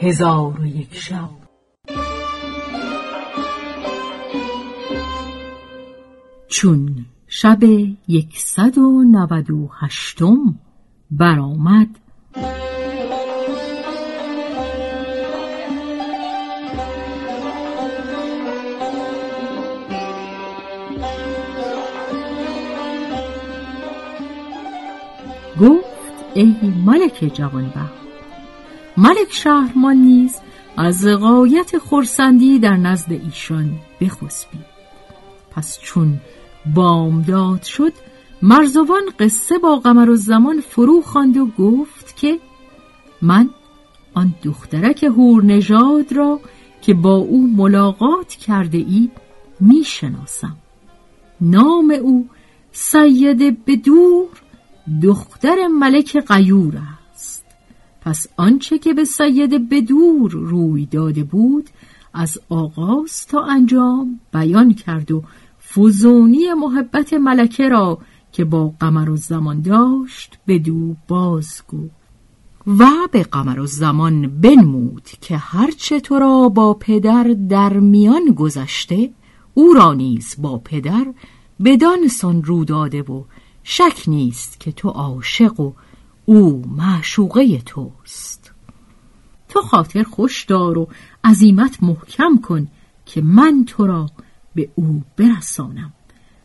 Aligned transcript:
هزار 0.00 0.60
و 0.60 0.66
یک 0.66 0.94
شب. 0.94 1.30
چون 6.48 7.04
شب 7.26 7.62
یکصد 8.08 8.78
و 8.78 9.04
نود 9.04 9.50
و 9.50 9.68
هشتم 9.80 10.58
برآمد 11.10 11.88
گفت 25.60 25.84
ای 26.34 26.54
ملک 26.86 27.30
جوانبخت 27.34 28.03
ملک 28.96 29.30
شهرمان 29.30 29.96
نیز 29.96 30.36
از 30.76 31.06
غایت 31.06 31.78
خورسندی 31.78 32.58
در 32.58 32.76
نزد 32.76 33.12
ایشان 33.12 33.70
بخسبید. 34.00 34.64
پس 35.50 35.78
چون 35.80 36.20
بامداد 36.74 37.62
شد 37.62 37.92
مرزوان 38.42 39.02
قصه 39.18 39.58
با 39.58 39.76
قمر 39.76 40.10
و 40.10 40.16
زمان 40.16 40.60
فرو 40.60 41.02
خواند 41.02 41.36
و 41.36 41.46
گفت 41.46 42.16
که 42.16 42.38
من 43.22 43.50
آن 44.14 44.34
دخترک 44.44 45.04
هور 45.04 45.44
نژاد 45.44 46.12
را 46.12 46.40
که 46.82 46.94
با 46.94 47.14
او 47.14 47.46
ملاقات 47.56 48.28
کرده 48.28 48.78
ای 48.78 49.10
می 49.60 49.84
شناسم 49.84 50.56
نام 51.40 51.90
او 52.02 52.28
سید 52.72 53.64
بدور 53.64 54.28
دختر 55.02 55.66
ملک 55.66 56.16
قیور 56.16 56.93
پس 58.04 58.26
آنچه 58.36 58.78
که 58.78 58.94
به 58.94 59.04
سید 59.04 59.68
بدور 59.68 60.30
روی 60.30 60.86
داده 60.86 61.24
بود 61.24 61.70
از 62.14 62.38
آغاز 62.48 63.26
تا 63.26 63.44
انجام 63.44 64.20
بیان 64.32 64.74
کرد 64.74 65.12
و 65.12 65.22
فزونی 65.74 66.52
محبت 66.52 67.12
ملکه 67.12 67.68
را 67.68 67.98
که 68.32 68.44
با 68.44 68.74
قمر 68.80 69.10
و 69.10 69.16
زمان 69.16 69.60
داشت 69.60 70.38
به 70.46 70.58
دو 70.58 70.96
بازگو. 71.08 71.88
و 72.66 72.86
به 73.12 73.22
قمر 73.22 73.60
و 73.60 73.66
زمان 73.66 74.40
بنمود 74.40 75.08
که 75.20 75.36
هرچه 75.36 76.00
تو 76.00 76.18
را 76.18 76.48
با 76.48 76.74
پدر 76.74 77.36
در 77.48 77.72
میان 77.72 78.24
گذشته 78.36 79.10
او 79.54 79.72
را 79.72 79.94
نیز 79.94 80.36
با 80.38 80.58
پدر 80.58 81.06
بدان 81.64 82.08
سن 82.08 82.42
رو 82.42 82.64
داده 82.64 83.02
و 83.02 83.24
شک 83.62 84.02
نیست 84.06 84.60
که 84.60 84.72
تو 84.72 84.88
عاشق 84.88 85.60
و 85.60 85.72
او 86.24 86.62
معشوقه 86.66 87.58
توست. 87.58 88.52
تو 89.48 89.60
خاطر 89.60 90.02
خوش 90.02 90.44
دار 90.44 90.78
و 90.78 90.88
عزیمت 91.24 91.82
محکم 91.82 92.38
کن 92.42 92.68
که 93.06 93.22
من 93.22 93.64
تو 93.66 93.86
را 93.86 94.10
به 94.54 94.70
او 94.74 95.02
برسانم 95.16 95.92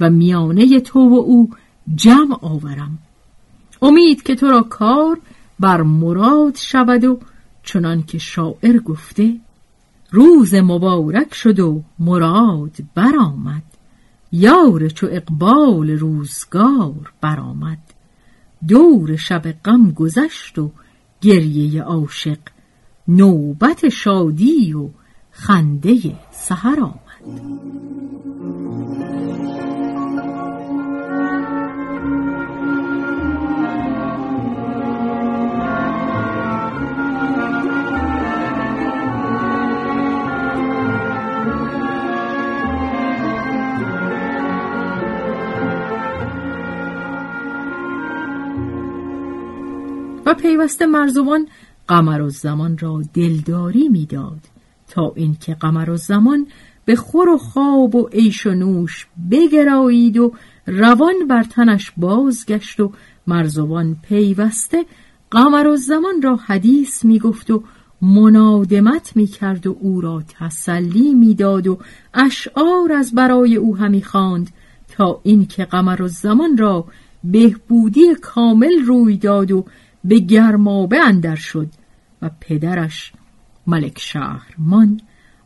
و 0.00 0.10
میانه 0.10 0.80
تو 0.80 1.00
و 1.08 1.14
او 1.14 1.50
جمع 1.94 2.38
آورم. 2.42 2.98
امید 3.82 4.22
که 4.22 4.34
تو 4.34 4.46
را 4.46 4.62
کار 4.62 5.20
بر 5.60 5.82
مراد 5.82 6.56
شود 6.56 7.04
و 7.04 7.18
چنان 7.62 8.02
که 8.02 8.18
شاعر 8.18 8.78
گفته 8.78 9.40
روز 10.10 10.54
مبارک 10.54 11.34
شد 11.34 11.60
و 11.60 11.82
مراد 11.98 12.76
برآمد. 12.94 13.62
یار 14.32 14.88
چو 14.88 15.06
اقبال 15.10 15.90
روزگار 15.90 17.12
برآمد. 17.20 17.78
دور 18.68 19.16
شب 19.16 19.52
غم 19.52 19.90
گذشت 19.90 20.58
و 20.58 20.70
گریه 21.20 21.82
عاشق 21.82 22.38
نوبت 23.08 23.88
شادی 23.88 24.72
و 24.72 24.88
خنده 25.30 25.98
سحر 26.32 26.80
آمد. 26.80 27.40
پیوسته 50.34 50.86
مرزوان 50.86 51.48
قمر 51.88 52.22
و 52.22 52.30
زمان 52.30 52.78
را 52.78 53.02
دلداری 53.14 53.88
می‌داد 53.88 54.40
تا 54.88 55.12
اینکه 55.16 55.54
قمر 55.54 55.90
و 55.90 55.96
زمان 55.96 56.46
به 56.84 56.96
خور 56.96 57.28
و 57.28 57.38
خواب 57.38 57.94
و 57.94 58.08
عیش 58.12 58.46
و 58.46 58.50
نوش 58.50 59.06
بگرایید 59.30 60.18
و 60.18 60.32
روان 60.66 61.14
بر 61.28 61.42
تنش 61.42 61.92
بازگشت 61.96 62.80
و 62.80 62.92
مرزوان 63.26 63.96
پیوسته 64.08 64.84
قمر 65.30 65.66
و 65.66 65.76
زمان 65.76 66.22
را 66.22 66.36
حدیث 66.36 67.04
می‌گفت 67.04 67.50
و 67.50 67.62
منادمت 68.02 69.16
می‌کرد 69.16 69.66
و 69.66 69.76
او 69.80 70.00
را 70.00 70.22
تسلی 70.38 71.14
می‌داد 71.14 71.66
و 71.66 71.78
اشعار 72.14 72.92
از 72.92 73.14
برای 73.14 73.56
او 73.56 73.76
همی 73.76 74.02
خواند 74.02 74.50
تا 74.88 75.20
اینکه 75.22 75.64
قمر 75.64 76.02
و 76.02 76.08
زمان 76.08 76.56
را 76.56 76.84
بهبودی 77.24 78.14
کامل 78.14 78.84
روی 78.86 79.16
داد 79.16 79.52
و 79.52 79.64
به 80.04 80.18
گرمابه 80.18 81.00
اندر 81.06 81.34
شد 81.34 81.68
و 82.22 82.30
پدرش 82.40 83.12
ملک 83.66 83.98
شهرمان 83.98 85.00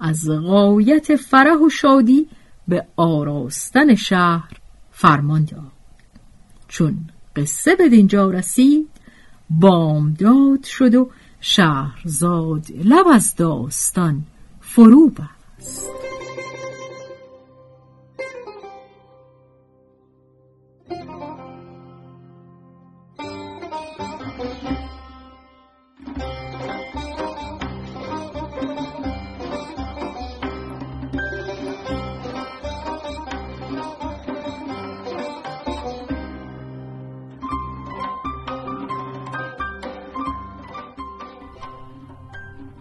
از 0.00 0.30
غایت 0.30 1.16
فرح 1.16 1.58
و 1.66 1.68
شادی 1.68 2.28
به 2.68 2.86
آراستن 2.96 3.94
شهر 3.94 4.50
فرمان 4.90 5.44
داد. 5.44 5.72
چون 6.68 6.98
قصه 7.36 7.76
به 7.76 7.88
دینجا 7.88 8.30
رسید 8.30 8.88
بامداد 9.50 10.64
شد 10.64 10.94
و 10.94 11.10
شهرزاد 11.40 12.66
لب 12.84 13.06
از 13.08 13.34
داستان 13.36 14.22
فرو 14.60 15.10
بست. 15.10 16.09